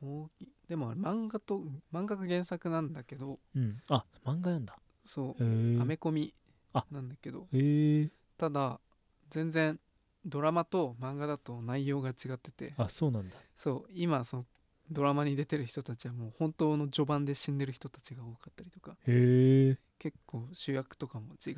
[0.00, 1.60] もうでも漫画と
[1.92, 3.38] 漫画が原作なんだけど。
[3.54, 3.82] うん。
[3.90, 4.78] あ漫画なんだ。
[5.04, 5.42] そう。
[5.42, 6.32] アメコミ
[6.72, 6.86] あ。
[6.90, 7.46] なんだけど。
[8.38, 8.80] ただ
[9.28, 9.78] 全然
[10.24, 12.72] ドラマと漫画だと内容が違ってて。
[12.78, 13.36] あそうなんだ。
[13.54, 13.92] そう。
[13.92, 14.46] 今その
[14.90, 18.96] ドラマに出てる人たちはもう本当の序盤で死んでる人たちが多かったりとか。
[19.06, 21.56] へえ結構主役とかも違う。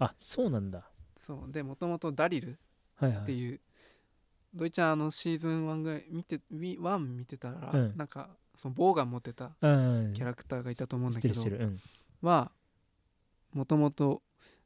[0.00, 0.90] あそうなんだ。
[1.16, 1.52] そう。
[1.52, 2.54] でもともとダリルっ
[2.96, 3.26] はいはい。
[3.26, 3.60] ていう、
[4.52, 7.96] ドイちゃんあのシーズン1ぐらい見てウワン見てたら、うん。
[7.96, 11.42] なんかそのボウガン持ってたうんキャラクターがいたと思うんだけど
[12.22, 12.50] は
[13.52, 14.22] もともと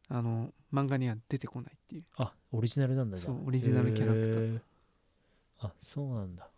[0.08, 2.04] あの漫画には出てこないっていう。
[2.16, 5.68] あオリジナルなんだそうオリジナルキャラクター。
[5.68, 6.48] あそうなんだ。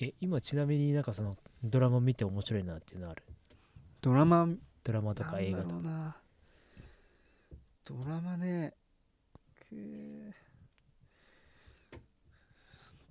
[0.00, 3.22] え今ちなみになんかそのドラマ見て面白いなっていうのある？
[4.00, 4.48] ドラマ？
[4.82, 6.16] ドラマとか映画とか。
[7.84, 8.74] ドラマね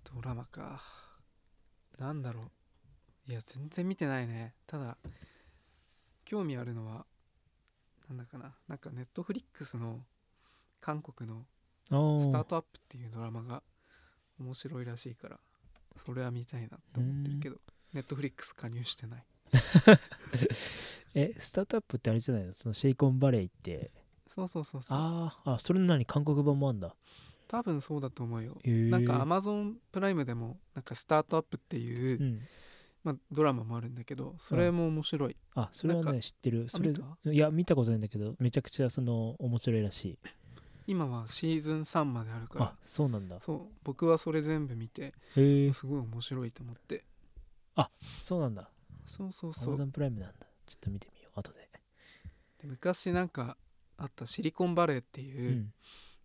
[0.03, 0.81] ドラマか
[1.99, 2.41] なんだろ
[3.27, 3.31] う。
[3.31, 4.53] いや全然見てないね。
[4.65, 4.97] ただ
[6.25, 7.05] 興味あるのは
[8.07, 8.55] なんだかな。
[8.67, 9.99] なんかネットフリックスの
[10.81, 11.45] 韓国の
[12.21, 13.61] スタートアップっていうドラマが
[14.39, 15.39] 面白いらしいから
[15.97, 17.57] それは見たいなと思ってるけど
[17.93, 19.25] ネットフリックス加入してない。
[21.15, 22.53] えスタートアップってあれじゃないの？
[22.53, 23.91] そのシェイコンバレー行って。
[24.27, 24.97] そうそうそうそう。
[24.97, 26.95] あーあそれ何韓国版もあんだ
[27.49, 28.57] 多分そうだと思うよ。
[28.63, 32.41] へえなんかアマゾンプライムでもなんかスタートアップっていう、うん。
[33.01, 36.67] まあ、ドラマもあるんだけどそれも面白い、あそれはね知ってる。
[36.69, 36.91] それ
[37.31, 40.19] いや見たことないんだけどめちゃくちゃその面白いらしい。
[40.85, 42.65] 今はシーズン3まであるから。
[42.65, 43.39] あそうなんだ。
[43.39, 47.05] そう僕はそれ全部見てへえすごい面白いと思って。
[48.21, 48.69] そうなんだ。
[49.05, 49.75] そうそうそう。
[49.75, 50.45] アマゾンプライムなんだ。
[50.65, 51.69] ちょっと見てみよう後で。
[52.61, 53.55] で昔なんか
[53.97, 55.73] あったシリコンバレーっていう、うん。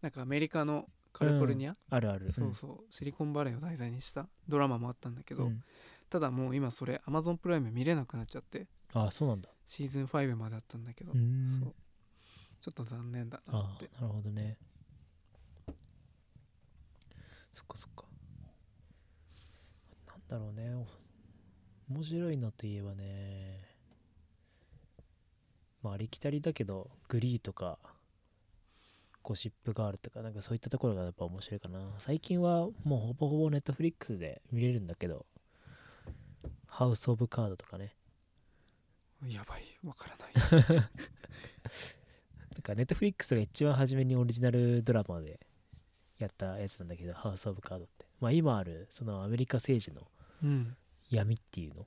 [0.02, 2.32] なんかアメリカのカリフォルニア、あるある。
[2.32, 2.92] そうそう。
[2.92, 5.62] シリコンバレーを題材にしたドラマもあったんだけど、うん。
[6.10, 8.66] ただもう今それ Amazon プライム見れなくなっちゃって。
[8.92, 9.48] あそうなんだ。
[9.64, 11.74] シーズン5まであったんだけど、そう。
[12.60, 13.88] ちょっと残念だなって。
[13.98, 14.58] あなるほどね。
[17.52, 18.04] そっかそっか。
[20.08, 20.74] なんだろうね。
[20.74, 20.84] お
[21.92, 23.62] 面白いのといえばね。
[25.80, 27.78] まあありきたりだけどグリーとか
[29.24, 31.80] ゴシップガールとかなんかそういったところがやっぱ面白いかな。
[31.98, 35.26] 最近はもうほぼほぼネットフリックスで見れるんだけど
[36.66, 37.94] ハウス・オブ・カードとかね。
[39.26, 39.62] やばい。
[39.82, 40.34] わからない。
[42.52, 45.40] なんかネットフリックスが一番初めにオリジナルドラマで
[46.18, 48.06] やったやつなんだけど、ハウス・オブ・カードって。
[48.20, 50.10] まあ今ある、そのアメリカ政治の
[50.42, 50.76] うん。
[51.10, 51.86] 闇っていうの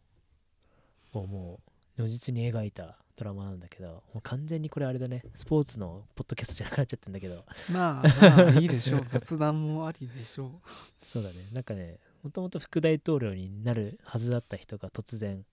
[1.13, 9.03] をもう如実に描いたドラマなんだけど、もう完全にこれあれだね、スポーツのポッドキャストじゃなくなっちゃってんだけど、まあまあいいでしょう。
[9.07, 10.61] 雑談もありでしょ
[11.01, 15.45] そうだね、なんかね、もともと副大統領になるはずだった人が突然、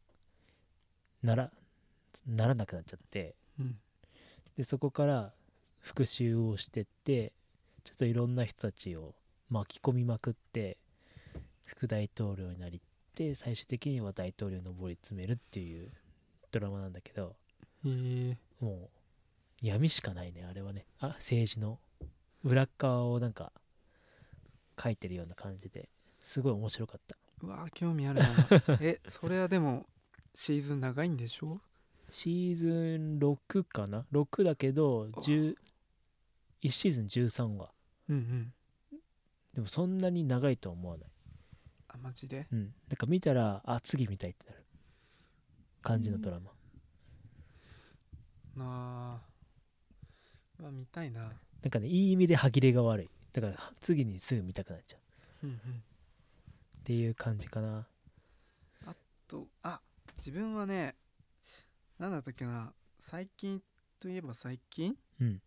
[1.22, 1.50] なら、
[2.26, 3.78] ならなくなっちゃって、う、うん、
[4.57, 5.33] でそこから
[5.80, 7.33] 復讐をしてって
[7.85, 9.14] ちょっといろんな人たちを
[9.50, 10.78] 巻き込みまくって
[11.64, 12.80] 副大統領になりっ
[13.14, 15.90] て最終的には大統領に上り詰めるっていう
[16.54, 17.34] ドラマなんだけど
[17.84, 17.88] え。
[17.88, 18.90] ー、も
[19.62, 20.86] う闇しかないねあれはね。
[21.00, 21.78] あ政治の。
[22.44, 23.52] 裏側をなんか
[24.82, 25.88] 書いてるような感じで。
[26.22, 27.16] すごい面白かった。
[27.42, 28.28] うわー興味あるな。
[28.80, 29.86] えそれはでも
[30.34, 31.60] シーズン長いんでしょ？
[32.10, 32.66] シーズ
[32.98, 35.56] ン6かな？6だけど10
[36.62, 37.70] 1シーズン13話。
[38.08, 38.54] うんうん。
[39.54, 41.10] でもそんなに長いとは思わない。
[41.88, 42.46] あマジで？
[42.52, 44.63] うん、なんか見たらあ次見たいってなる
[45.85, 46.51] 感じのドラマ、
[48.57, 49.20] なあ。
[50.59, 51.20] うわ見たいな。
[51.20, 53.11] なんかねいい意味で歯切れが悪い。
[53.33, 54.97] だから次にすぐ見たくなっちゃ
[55.42, 55.47] う。
[55.47, 55.57] うんうん。
[55.57, 55.61] っ
[56.85, 57.87] ていう感じかな。
[59.27, 59.81] とあ
[60.18, 60.94] 自分はね
[61.99, 62.73] 何だったっけな。
[63.01, 63.62] 最近
[64.01, 64.97] といえば最近？
[65.20, 65.42] うん。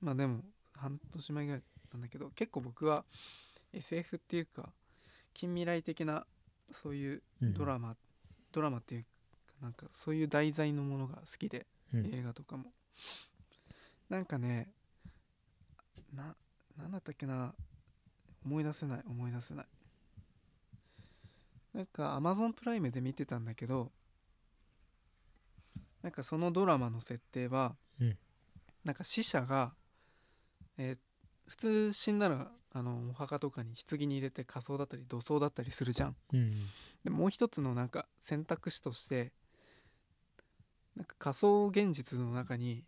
[0.00, 1.62] まあでも半年前ぐらい
[1.92, 3.04] なんだけど結構僕は
[3.72, 4.72] SF っていうか
[5.34, 6.26] 近未来的な
[6.72, 7.54] そういううん。
[7.54, 7.96] ドラマ、
[8.50, 9.08] ドラマっていうか
[9.62, 12.06] なんかそういう題材のものが好きで、うん。
[12.06, 12.72] 映画とかも。
[14.08, 14.72] なんかね
[16.14, 16.34] な
[16.76, 17.54] 何だったっけな。
[18.44, 19.66] 思い出せない思い出せない。
[21.74, 23.92] なんか Amazon プライムで見てたんだけど
[26.02, 28.18] なんかそのドラマの設定は、うん。
[28.84, 29.72] なんか死者が、
[30.76, 30.98] えー
[31.48, 36.66] 普通死んだらあのお墓とかに棺に入れて火葬だったり土葬だったりするじゃんうん。
[37.02, 39.32] でもう一つのなんか選択肢として
[40.98, 42.84] なんか仮想現実の中に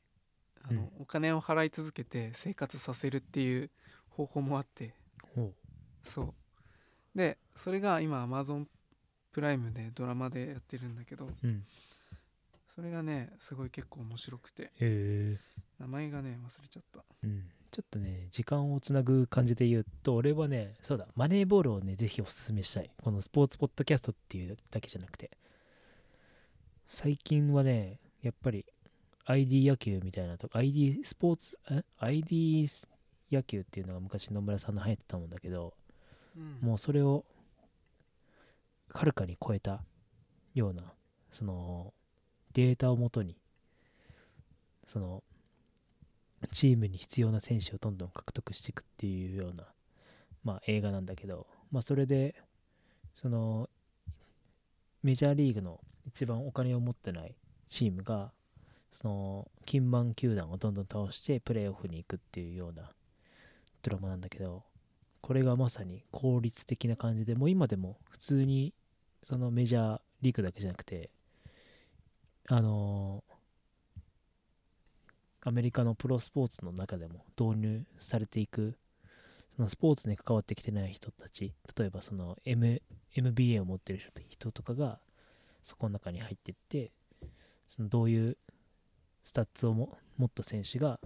[0.68, 3.70] あの、お金を払い続けて生活させるっていう
[4.08, 4.94] 方法もあって。
[5.34, 5.52] ほ
[6.04, 6.34] そう。
[7.14, 8.66] でそれが今 Amazon
[9.32, 11.64] プライムでドラマでやってるんだけどううん。
[12.74, 14.72] それがねすごい結構面白くて。
[15.78, 17.04] 名前がね忘れちゃった。
[17.22, 17.44] うん。
[17.70, 22.90] ちょっとね時間をつなぐ感じで言うと俺はねそうだマネーボールをねぜひおすすめしたい。
[23.00, 25.30] このスポーツポッドキャストっていうだけじゃなくて
[26.92, 28.66] 最近はねやっぱり
[29.24, 32.68] ID 野球みたいなとか ID スポーツえ？ID
[33.30, 35.72] 野球っていうのが昔野村さんの流行ってたもんだけど
[36.36, 36.58] うん。
[36.60, 37.24] もうそれを
[38.92, 39.84] はるかに超えた
[40.52, 40.82] ような
[41.30, 41.94] その
[42.54, 43.36] データをもとに
[44.88, 45.22] その
[46.52, 49.64] チームに必要な選手をどんどん獲得していくっていうような、
[50.42, 52.34] まあ、映画なんだけど、まあ、それで
[53.14, 53.70] その
[55.04, 55.78] メジャーリーグの
[56.14, 57.34] 一番お金を持ってない
[57.68, 58.32] チームが
[59.00, 62.90] その金満球団をどんどん倒してプレーオフに行くっていうような
[63.82, 64.64] ドラマなんだけど
[65.20, 68.74] これがまさに効率的な感じでもう今でも普通に
[69.22, 71.10] そのメジャーリーグだけじゃなくて
[72.48, 73.22] あの
[75.42, 78.76] アメリカのプロスポーツの中でも導入されていく
[79.56, 82.82] そのスポーツに関わってきてない人たち例えばその、M、
[83.14, 84.98] MBA を持ってる人とかが
[85.62, 86.92] そこの中に入っていって
[87.68, 88.36] そのどういう
[89.22, 90.98] スタッツをも持った選手が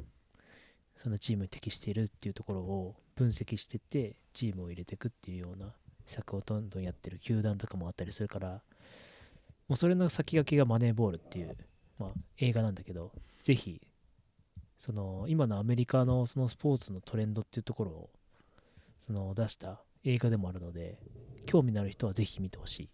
[0.96, 5.72] そのチームに適しているっていうところを分析してってチームを入れていくっていうような
[6.06, 8.62] 施策をどんどんやってる球団とかもあったりするから
[9.68, 11.56] もうそれの先駆けがマネーボールっていう、
[11.98, 13.12] まあ、映画なんだけど
[13.42, 13.80] ぜひ
[14.76, 18.10] その今のアメリカのそのスポーツのトレンドっていうところを
[19.00, 20.98] その出した映画でもあるので
[21.46, 22.88] 興味のある人はぜひ見てほしい、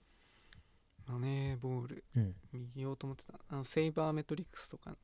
[1.10, 2.34] マネーボールうん、
[2.74, 3.34] 見ようと思ってた。
[3.48, 4.96] あのセイバーメトリックスとかの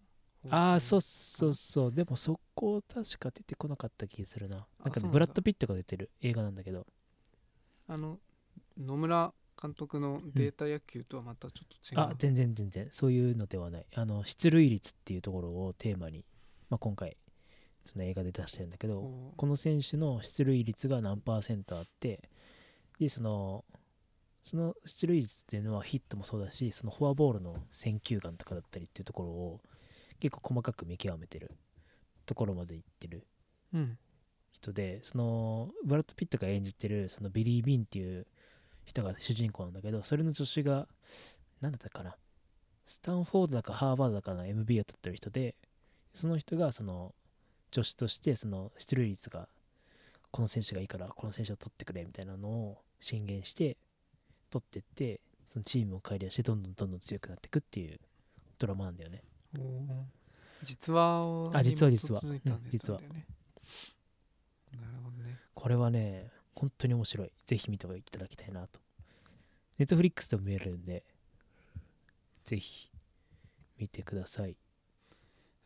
[0.50, 4.66] ああそうそうそうでもそこ確か出てこなかった気がするな。
[4.82, 6.86] なんかねブラッド・ピットが出てる映画なんだけど。
[7.88, 8.18] あの
[8.78, 12.88] 野村監督のデータ野球とはまたちょっと違う、あ全然全然。
[12.90, 13.86] そういうのではない。
[13.94, 16.24] あの出塁率っていうところをテーマに、
[16.68, 17.16] まあ、今回
[17.86, 22.20] その映画で出してるんだけどこの選手の出塁率が何パーセントあって
[22.98, 23.64] でその
[24.46, 29.60] その出塁率っていうのはヒットもそうだしそのフォアボールの選球眼とかだったりっていうところを
[30.20, 31.50] 結構細かく見極めてる
[32.26, 33.26] ところまでいってる
[33.74, 33.98] うん。
[34.52, 38.26] 人でそのブラッド・ピットが演じてるそのビリー・ビンっていう
[38.84, 40.86] 人が主人公なんだけどそれの助手が
[41.60, 42.16] 何だったかな
[42.86, 45.56] スタンフォードだかハーバードだかの MBA を取ってる人で
[46.14, 47.14] その人がその
[47.74, 49.48] 助手としてその出塁率が
[50.30, 53.76] この選手がいいからこの選手を取ってくれみたいなのを進言して
[54.50, 57.98] 取ってってそのチームを改良してどんどんどんどん強くなっていくっていう
[58.58, 59.22] ドラマなんだよね。
[60.62, 62.20] 実話あ実話実話。
[62.24, 63.02] に基づいたうん実話。
[63.02, 63.12] やつ
[64.80, 65.38] なるほどね。
[65.54, 67.32] これはね、本当に面白い。
[67.46, 68.80] ぜひ見ていただきたいなと。
[69.78, 71.04] ネットフリックスでも見れるんで、
[72.44, 72.90] ぜひ
[73.78, 74.56] 見てください。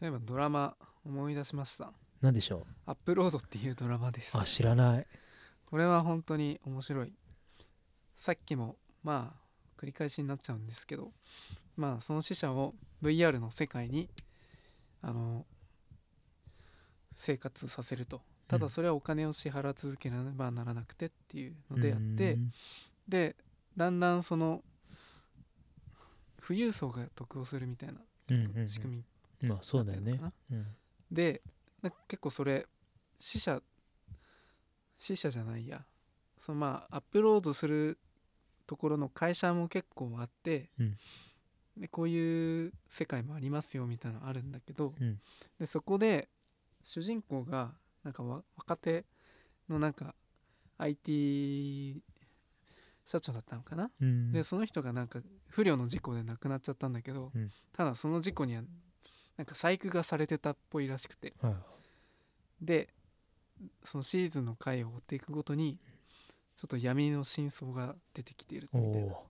[0.00, 1.92] 例えばドラマ思い出しました。
[2.20, 4.36] 何でしょアップロードっていうドラマです。
[4.36, 5.06] うあ、知らない。
[5.66, 7.12] これは本当に面白い
[8.20, 11.10] さっきもまあ繰り返しになっちゃうんですけど
[11.74, 14.10] まあその死者を VR の世界に
[15.00, 15.46] あの
[17.16, 18.20] 生活させると。
[18.46, 22.52] ただそれはお金を支払い続けなばならなくてっていうのであって、うん。
[23.08, 23.36] で
[23.74, 24.62] だんだんその
[26.46, 29.04] 富裕層が得をするみたいな仕組み
[29.42, 30.20] にまあそうだよね。
[30.52, 30.66] うん。
[31.10, 31.40] で
[32.06, 32.66] 結構それ
[33.18, 33.62] 死者
[34.98, 35.86] 死者じゃないや。
[36.36, 37.96] そのまあアップロードする
[38.70, 40.96] ところの会社も結構あって、うん。
[41.76, 45.18] でこういう世界もありますよみたいなのあるんだけど、うん。
[45.58, 46.28] でそこで
[46.84, 47.72] 主人公が
[48.04, 49.04] なんかわ若手
[49.68, 50.14] のなんか
[50.78, 52.00] IT
[53.04, 54.30] 社長だったのかな、うん。
[54.30, 57.50] でその人がなんか不慮の事故で亡くなっちゃったんだけど、うん。
[57.72, 58.62] ただその事故には
[59.36, 61.34] なんか細工がされてたっぽいらしくて。
[61.42, 61.54] はい。
[62.62, 62.88] で
[63.82, 65.78] そのシーズンの回を追っていくごとに
[66.60, 69.14] ちょっと闇の真相が出てきているおみたいな。
[69.14, 69.26] お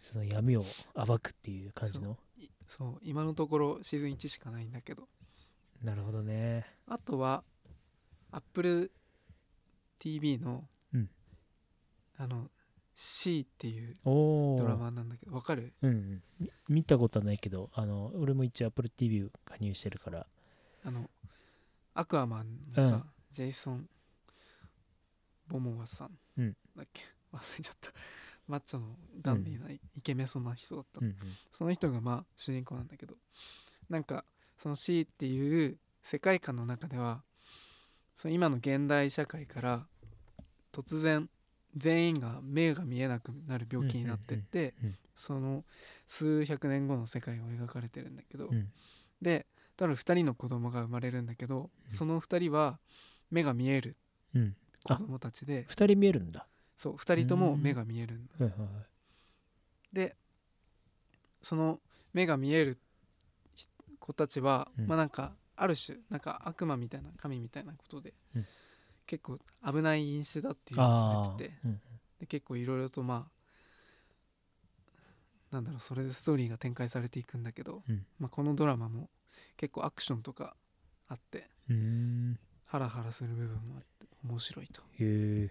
[0.00, 2.16] その闇を暴くっていう感じの？
[2.38, 2.98] いそう。
[3.02, 5.08] 今のところシーズン1しかないんだけど。
[5.82, 6.66] なるほどね。
[6.86, 7.42] あとは
[8.30, 11.10] AppleTV の、うん。
[12.16, 12.48] あの
[12.94, 15.72] C っていうドラマなんだけどわかる？
[15.82, 16.22] うんうん。
[16.38, 20.28] み見たことはないけどあの俺も一応 Apple TV 加入してるから。
[20.84, 21.10] あの
[21.94, 23.88] アクアマンのさ、ジェイソン・
[25.48, 26.18] ボモアさん。
[26.36, 26.56] うん。
[26.76, 27.02] だっけ？
[27.32, 27.92] 忘れちゃった。
[28.46, 31.16] マッチョのダンディーなイケメソな人だった、うんうん。
[31.52, 33.16] その人がまあ主人公なんだけど。
[33.88, 34.24] なんか
[34.56, 37.22] その C っていう世界観の中では
[38.16, 39.86] その今の現代社会から
[40.72, 41.28] 突然
[41.76, 45.64] 全員が目が見えなくなる病気になってってうんうんうんその
[46.06, 48.72] 数百年後の世界を描かれてるんだけど、うん。
[49.20, 51.90] でただ2人の子供が生まれるんだけど、うん。
[51.90, 52.78] その2人は
[53.30, 53.96] 目が見える。
[54.34, 54.56] うん
[54.96, 55.64] 子供たちで。
[55.68, 56.46] 二人見えるんだ。
[56.76, 58.32] そう2人とも目が見えるんだ。
[58.38, 59.94] はいはいはい。
[59.94, 60.16] で
[61.42, 61.80] その
[62.12, 62.78] 目が見える
[63.98, 64.86] 子たちは、うん。
[64.86, 68.46] まあなんかある種なんか悪魔みたいな神みたいなことで、うん。
[69.06, 71.80] 結構危ない因子だっていうのをさあれててあうん
[72.20, 73.38] で結構いろいろとまあ
[75.50, 78.04] なんだろうそれでストーリーが展開されていくんだけど、うん。
[78.18, 79.08] まあ、このドラマも
[79.56, 80.56] 結構アクションとか
[81.08, 81.48] あって
[82.66, 84.82] ハラハラする部分もあって面白いと。
[84.98, 85.50] へ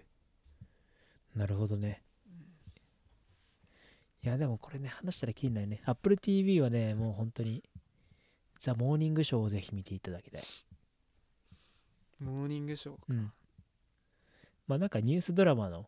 [1.34, 2.02] なるほどね。
[4.22, 5.82] いやでもこれね話したらきりないね。
[5.84, 7.62] Apple TV はねもう本当に
[8.58, 10.42] ザ・モーニングショーをぜひ見ていただきたい。
[12.18, 13.02] モーニングショーか。
[13.08, 13.32] うん。
[14.66, 15.86] まあなんかニュースドラマの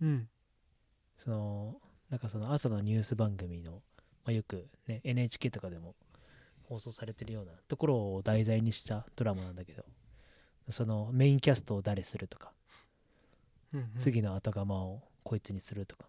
[0.00, 0.28] うん。
[1.16, 1.80] その
[2.10, 3.78] なんかその朝のニュース番組の、ま
[4.26, 5.94] あ、よくね NHK とかでも
[6.64, 9.84] 放送されてるようなところを題材にしたドラマなんだけど
[10.70, 12.52] そのメインキャストを誰するとか、
[13.72, 13.90] うんうん。
[13.98, 16.06] 次の後釜をこいつにするとか。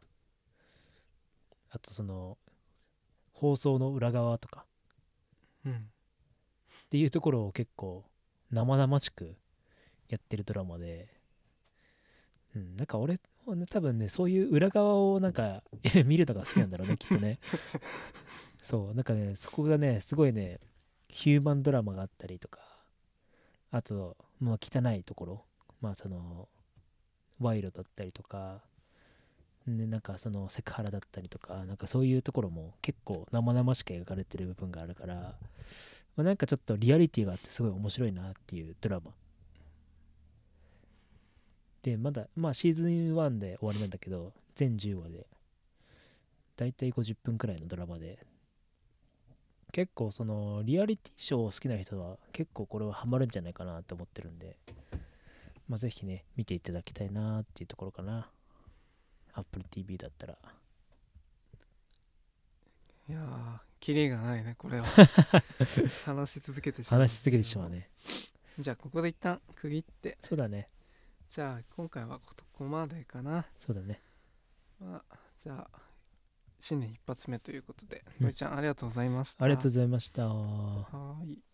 [1.71, 2.37] あとその
[3.33, 4.65] 放送の裏側とか。
[5.65, 5.73] うん。
[5.73, 5.77] っ
[6.89, 8.03] ていうところを結構
[8.51, 9.35] 生々しく
[10.09, 11.07] やってるドラマで、
[12.55, 13.19] うん、なんか俺
[13.69, 15.63] 多分ねそういう裏側をなんか
[16.05, 17.39] 見るのが好きなんだろうねきっとね。
[18.63, 20.59] そうなんかねそこがねすごいね
[21.07, 22.59] ヒューマンドラマがあったりとか。
[23.71, 25.45] あとまあ汚いところ。
[25.81, 26.47] まあその
[27.39, 28.61] 賄賂だったりとか。
[29.67, 31.65] ね、なんかそのセクハラだったりとか。
[31.65, 35.15] なんかそういうところも結構生々しく描かれてる部分があるから、
[36.15, 39.11] まあ、なんかちょっとリアリティがあってすごい面白いなっていうドラマ。
[41.81, 45.27] でまだまあシーズン1で終わりなんだけど全10話で。
[46.57, 48.19] だいたい50分くらいのドラマで。
[49.71, 54.57] 結構そのリアリティショーを好きな人は結構これはハマるんじゃないかなと思ってるんで
[55.67, 58.29] まあぜひね見ていただきたいなっていうところかな。
[59.33, 60.37] Apple TV だったら。
[63.07, 64.85] いやーキリがないねこれは。
[66.05, 67.01] 話し続けてしまう。
[67.01, 67.89] 話し続けてしまうね。
[68.57, 70.17] じゃあここで一旦区切って。
[70.21, 70.69] そうだね。
[71.27, 73.45] じゃあ今回はここまでかな。
[73.59, 74.01] そうだね。
[74.79, 75.88] まあじゃあ
[76.59, 78.23] 新年一発目ということでうん。
[78.23, 79.45] のりちゃんありがとうございました。
[79.45, 80.27] ありがとうございました。
[80.27, 81.48] はーい